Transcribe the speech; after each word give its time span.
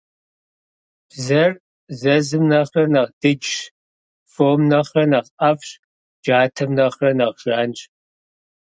Бзэр 1.09 1.51
зэзым 1.99 2.43
нэхърэ 2.51 2.83
нэхъ 2.93 3.13
дыджщ, 3.21 3.55
фом 4.33 4.59
нэхърэ 4.71 5.03
нэхъ 5.11 5.29
IэфIщ, 5.47 5.71
джатэм 6.23 6.69
нэхърэ 6.77 7.09
нэхъ 7.17 7.37
жанщ. 7.43 7.79